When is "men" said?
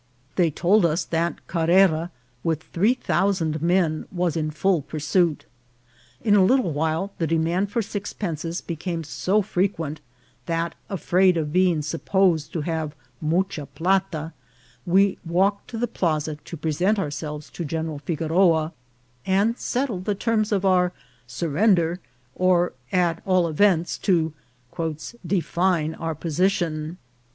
3.61-4.07